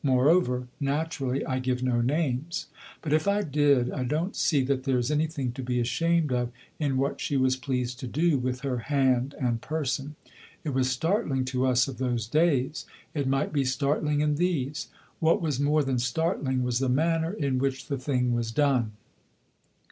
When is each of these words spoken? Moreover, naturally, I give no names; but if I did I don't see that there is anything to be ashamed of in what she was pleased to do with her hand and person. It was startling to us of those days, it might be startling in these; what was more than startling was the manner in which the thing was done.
Moreover, 0.03 0.67
naturally, 0.79 1.45
I 1.45 1.59
give 1.59 1.83
no 1.83 2.01
names; 2.01 2.65
but 3.03 3.13
if 3.13 3.27
I 3.27 3.43
did 3.43 3.91
I 3.91 4.03
don't 4.03 4.35
see 4.35 4.63
that 4.63 4.83
there 4.83 4.97
is 4.97 5.11
anything 5.11 5.51
to 5.51 5.61
be 5.61 5.79
ashamed 5.79 6.31
of 6.31 6.49
in 6.79 6.97
what 6.97 7.21
she 7.21 7.37
was 7.37 7.55
pleased 7.55 7.99
to 7.99 8.07
do 8.07 8.39
with 8.39 8.61
her 8.61 8.79
hand 8.79 9.35
and 9.39 9.61
person. 9.61 10.15
It 10.63 10.71
was 10.71 10.89
startling 10.89 11.45
to 11.53 11.67
us 11.67 11.87
of 11.87 11.99
those 11.99 12.25
days, 12.25 12.87
it 13.13 13.27
might 13.27 13.53
be 13.53 13.63
startling 13.63 14.21
in 14.21 14.37
these; 14.37 14.87
what 15.19 15.39
was 15.39 15.59
more 15.59 15.83
than 15.83 15.99
startling 15.99 16.63
was 16.63 16.79
the 16.79 16.89
manner 16.89 17.33
in 17.33 17.59
which 17.59 17.85
the 17.85 17.99
thing 17.99 18.33
was 18.33 18.51
done. 18.51 18.93